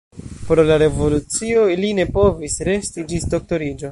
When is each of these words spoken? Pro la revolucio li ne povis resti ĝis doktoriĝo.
Pro 0.45 0.63
la 0.69 0.77
revolucio 0.83 1.67
li 1.83 1.93
ne 2.01 2.07
povis 2.17 2.59
resti 2.71 3.07
ĝis 3.15 3.31
doktoriĝo. 3.35 3.89